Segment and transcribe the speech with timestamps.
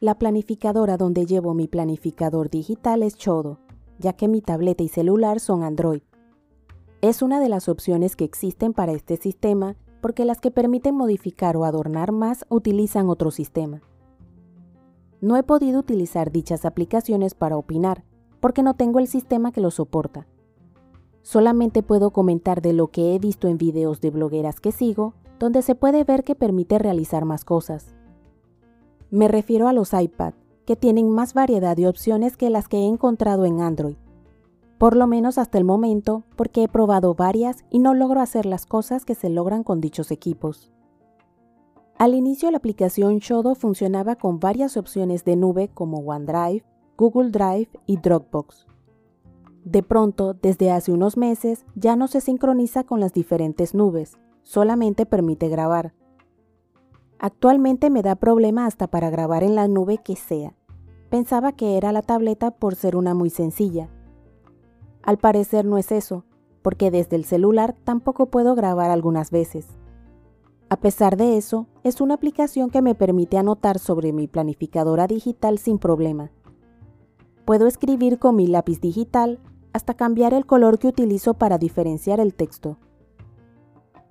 [0.00, 3.58] La planificadora donde llevo mi planificador digital es Chodo,
[3.98, 6.00] ya que mi tableta y celular son Android.
[7.02, 11.54] Es una de las opciones que existen para este sistema porque las que permiten modificar
[11.58, 13.82] o adornar más utilizan otro sistema.
[15.20, 18.02] No he podido utilizar dichas aplicaciones para opinar,
[18.40, 20.26] porque no tengo el sistema que lo soporta.
[21.20, 25.60] Solamente puedo comentar de lo que he visto en videos de blogueras que sigo, donde
[25.60, 27.94] se puede ver que permite realizar más cosas.
[29.10, 30.34] Me refiero a los iPad,
[30.66, 33.96] que tienen más variedad de opciones que las que he encontrado en Android.
[34.78, 38.66] Por lo menos hasta el momento, porque he probado varias y no logro hacer las
[38.66, 40.70] cosas que se logran con dichos equipos.
[41.98, 46.64] Al inicio la aplicación Shodo funcionaba con varias opciones de nube como OneDrive,
[46.96, 48.66] Google Drive y Dropbox.
[49.64, 55.04] De pronto, desde hace unos meses, ya no se sincroniza con las diferentes nubes, solamente
[55.04, 55.92] permite grabar.
[57.22, 60.54] Actualmente me da problema hasta para grabar en la nube que sea.
[61.10, 63.90] Pensaba que era la tableta por ser una muy sencilla.
[65.02, 66.24] Al parecer no es eso,
[66.62, 69.66] porque desde el celular tampoco puedo grabar algunas veces.
[70.70, 75.58] A pesar de eso, es una aplicación que me permite anotar sobre mi planificadora digital
[75.58, 76.30] sin problema.
[77.44, 79.40] Puedo escribir con mi lápiz digital
[79.74, 82.78] hasta cambiar el color que utilizo para diferenciar el texto.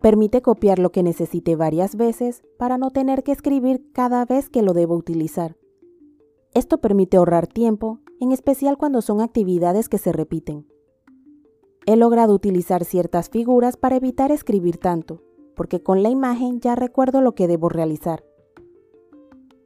[0.00, 4.62] Permite copiar lo que necesite varias veces para no tener que escribir cada vez que
[4.62, 5.56] lo debo utilizar.
[6.54, 10.66] Esto permite ahorrar tiempo, en especial cuando son actividades que se repiten.
[11.86, 15.22] He logrado utilizar ciertas figuras para evitar escribir tanto,
[15.56, 18.24] porque con la imagen ya recuerdo lo que debo realizar.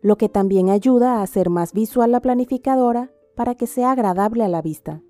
[0.00, 4.48] Lo que también ayuda a hacer más visual la planificadora para que sea agradable a
[4.48, 5.02] la vista.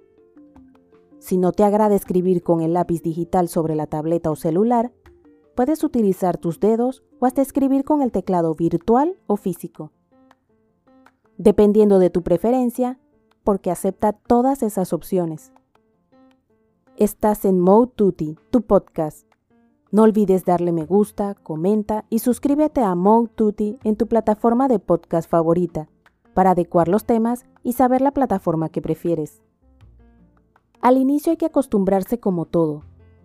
[1.18, 4.92] Si no te agrada escribir con el lápiz digital sobre la tableta o celular,
[5.54, 9.92] Puedes utilizar tus dedos o hasta escribir con el teclado virtual o físico.
[11.36, 12.98] Dependiendo de tu preferencia,
[13.44, 15.52] porque acepta todas esas opciones.
[16.96, 19.26] Estás en Mode Tutti, tu podcast.
[19.90, 24.78] No olvides darle me gusta, comenta y suscríbete a Mode Tutti en tu plataforma de
[24.78, 25.88] podcast favorita
[26.32, 29.42] para adecuar los temas y saber la plataforma que prefieres.
[30.80, 32.84] Al inicio hay que acostumbrarse como todo,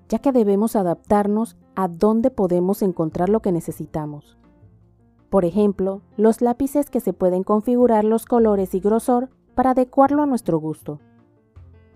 [0.09, 4.35] ya que debemos adaptarnos a dónde podemos encontrar lo que necesitamos.
[5.29, 10.25] Por ejemplo, los lápices que se pueden configurar los colores y grosor para adecuarlo a
[10.25, 10.99] nuestro gusto.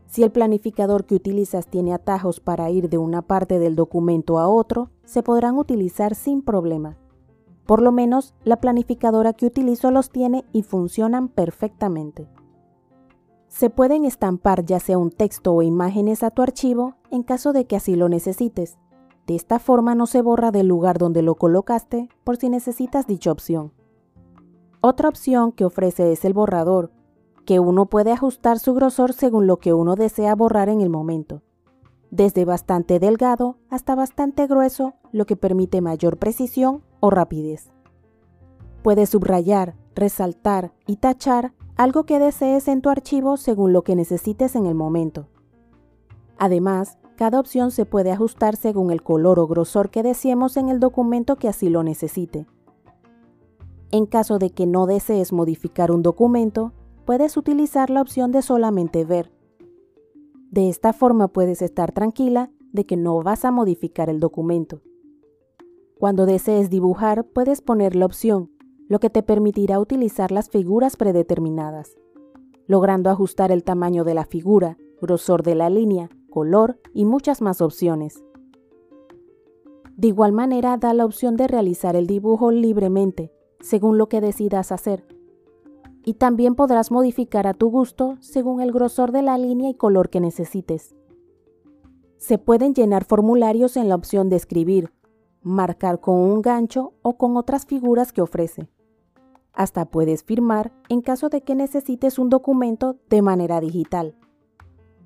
[0.06, 4.48] Si el planificador que utilizas tiene atajos para ir de una parte del documento a
[4.48, 6.96] otro, se podrán utilizar sin problema.
[7.66, 12.30] Por lo menos la planificadora que utilizo los tiene y funcionan perfectamente.
[13.48, 17.66] Se pueden estampar ya sea un texto o imágenes a tu archivo en caso de
[17.66, 18.78] que así lo necesites.
[19.28, 23.32] De esta forma no se borra del lugar donde lo colocaste por si necesitas dicha
[23.32, 23.72] opción.
[24.82, 26.92] Otra opción que ofrece es el borrador,
[27.46, 31.42] que uno puede ajustar su grosor según lo que uno desea borrar en el momento,
[32.10, 37.72] desde bastante delgado hasta bastante grueso, lo que permite mayor precisión o rapidez.
[38.84, 44.56] Puedes subrayar, resaltar y tachar algo que desees en tu archivo según lo que necesites
[44.56, 45.28] en el momento.
[46.38, 50.80] Además, cada opción se puede ajustar según el color o grosor que deseemos en el
[50.80, 52.48] documento que así lo necesite.
[53.92, 56.74] En caso de que no desees modificar un documento,
[57.06, 59.32] puedes utilizar la opción de solamente ver.
[60.50, 64.82] De esta forma puedes estar tranquila de que no vas a modificar el documento.
[66.00, 68.50] Cuando desees dibujar, puedes poner la opción
[68.88, 71.96] lo que te permitirá utilizar las figuras predeterminadas,
[72.68, 77.62] logrando ajustar el tamaño de la figura, grosor de la línea, color y muchas más
[77.62, 78.24] opciones.
[79.96, 84.72] De igual manera da la opción de realizar el dibujo libremente, según lo que decidas
[84.72, 85.06] hacer.
[86.04, 90.10] Y también podrás modificar a tu gusto según el grosor de la línea y color
[90.10, 90.96] que necesites.
[92.18, 94.92] Se pueden llenar formularios en la opción de escribir,
[95.44, 98.70] marcar con un gancho o con otras figuras que ofrece.
[99.54, 104.16] Hasta puedes firmar en caso de que necesites un documento de manera digital.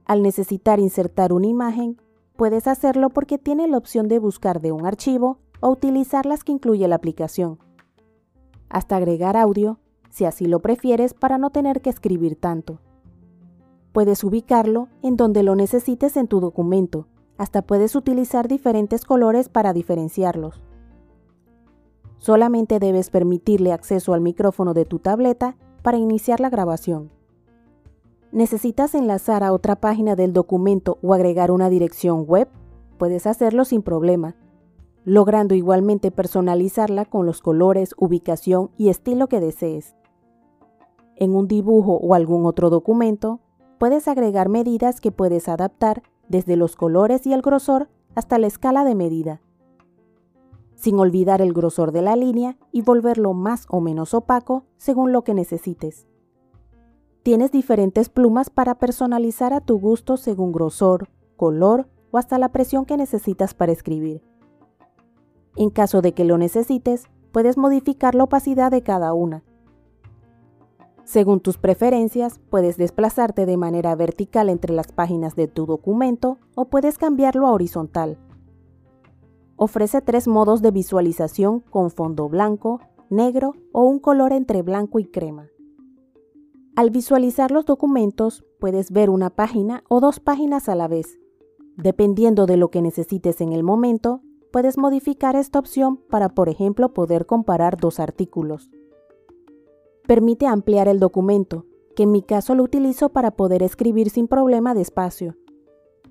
[0.05, 1.99] Al necesitar insertar una imagen,
[2.35, 6.51] puedes hacerlo porque tiene la opción de buscar de un archivo o utilizar las que
[6.51, 7.57] incluye la aplicación.
[8.69, 9.79] Hasta agregar audio,
[10.09, 12.79] si así lo prefieres para no tener que escribir tanto.
[13.93, 17.07] Puedes ubicarlo en donde lo necesites en tu documento.
[17.37, 20.61] Hasta puedes utilizar diferentes colores para diferenciarlos.
[22.17, 27.14] Solamente debes permitirle acceso al micrófono de tu tableta para iniciar la grabación.
[28.35, 32.49] ¿Necesitas enlazar a otra página del documento o agregar una dirección web?
[32.97, 34.35] Puedes hacerlo sin problema,
[35.05, 39.95] logrando igualmente personalizarla con los colores, ubicación y estilo que desees.
[41.15, 43.39] En un dibujo o algún otro documento,
[43.77, 48.83] puedes agregar medidas que puedes adaptar desde los colores y el grosor hasta la escala
[48.83, 49.39] de medida,
[50.75, 55.23] sin olvidar el grosor de la línea y volverlo más o menos opaco según lo
[55.23, 56.05] que necesites.
[57.25, 62.85] Tienes diferentes plumas para personalizar a tu gusto según grosor, color o hasta la presión
[62.85, 64.21] que necesitas para escribir.
[65.55, 69.43] En caso de que lo necesites, puedes modificar la opacidad de cada una.
[71.03, 76.65] Según tus preferencias, puedes desplazarte de manera vertical entre las páginas de tu documento o
[76.65, 78.19] puedes cambiarlo a horizontal.
[79.55, 85.05] Ofrece tres modos de visualización con fondo blanco, negro o un color entre blanco y
[85.05, 85.47] crema.
[86.75, 91.17] Al visualizar los documentos, puedes ver una página o dos páginas a la vez.
[91.77, 94.19] Dependiendo de lo que necesites en el momento,
[94.51, 98.71] puedes modificar esta opción para, por ejemplo, poder comparar dos artículos.
[100.05, 104.73] Permite ampliar el documento, que en mi caso lo utilizo para poder escribir sin problema
[104.73, 105.37] de espacio.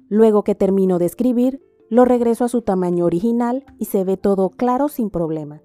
[0.08, 4.48] Luego que termino de escribir, lo regreso a su tamaño original y se ve todo
[4.48, 5.60] claro sin problema.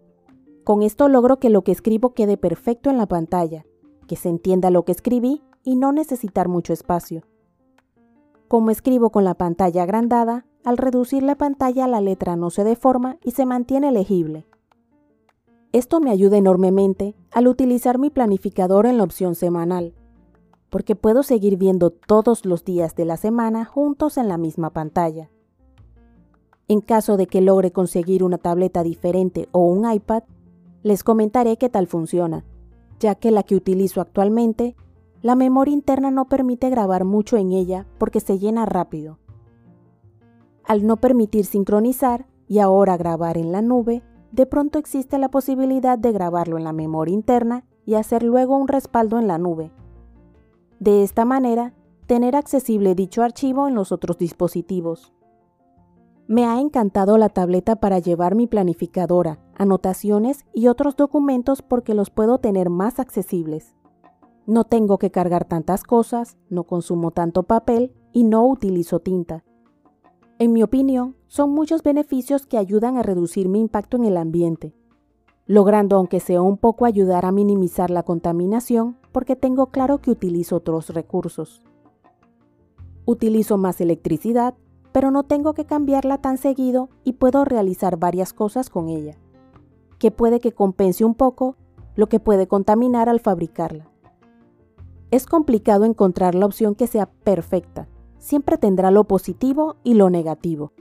[0.65, 3.65] Con esto logro que lo que escribo quede perfecto en la pantalla,
[4.09, 7.21] que se entienda lo que escribí y no necesitar mucho espacio.
[8.47, 13.19] Como escribo con la pantalla agrandada, al reducir la pantalla la letra no se deforma
[13.23, 14.47] y se mantiene legible.
[15.73, 19.93] Esto me ayuda enormemente al utilizar mi planificador en la opción semanal,
[20.71, 25.29] porque puedo seguir viendo todos los días de la semana juntos en la misma pantalla.
[26.67, 30.23] En caso de que logre conseguir una tableta diferente o un iPad,
[30.81, 32.43] les comentaré qué tal funciona,
[32.99, 34.75] ya que la que utilizo actualmente,
[35.21, 39.19] la memoria interna no permite grabar mucho en ella porque se llena rápido
[40.69, 45.97] al no permitir sincronizar y ahora grabar en la nube, de pronto existe la posibilidad
[45.97, 49.71] de grabarlo en la memoria interna y hacer luego un respaldo en la nube.
[50.79, 51.73] De esta manera,
[52.05, 55.11] tener accesible dicho archivo en los otros dispositivos.
[56.29, 62.11] Me ha encantado la tableta para llevar mi planificadora, anotaciones y otros documentos porque los
[62.11, 63.75] puedo tener más accesibles.
[64.45, 69.43] No tengo que cargar tantas cosas, no consumo tanto papel y no utilizo tinta.
[70.37, 74.75] En mi opinión, son muchos beneficios que ayudan a reducir mi impacto en el ambiente,
[75.47, 80.57] logrando aunque sea un poco ayudar a minimizar la contaminación porque tengo claro que utilizo
[80.57, 81.63] otros recursos.
[83.05, 84.53] Utilizo más electricidad,
[84.91, 89.17] pero no tengo que cambiarla tan seguido y puedo realizar varias cosas con ella,
[89.97, 91.55] que puede que compense un poco
[91.95, 93.89] lo que puede contaminar al fabricarla.
[95.11, 97.87] Es complicado encontrar la opción que sea perfecta,
[98.19, 100.73] siempre tendrá lo positivo y lo negativo.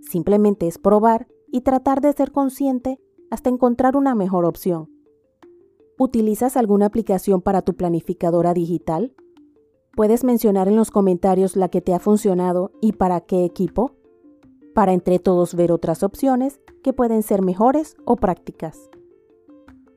[0.00, 4.90] Simplemente es probar y tratar de ser consciente hasta encontrar una mejor opción.
[5.98, 9.14] ¿Utilizas alguna aplicación para tu planificadora digital?
[9.96, 13.92] Puedes mencionar en los comentarios la que te ha funcionado y para qué equipo,
[14.74, 18.90] para entre todos ver otras opciones que pueden ser mejores o prácticas.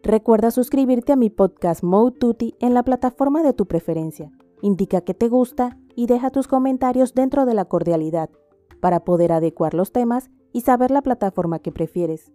[0.04, 4.32] Recuerda suscribirte a mi podcast Mode en la plataforma de tu preferencia.
[4.62, 8.30] Indica que te gusta y deja tus comentarios dentro de la cordialidad
[8.80, 12.32] para poder adecuar los temas y saber la plataforma que prefieres.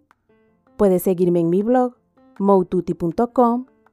[0.76, 1.94] Puedes seguirme en mi blog,
[2.38, 3.66] moututi.com,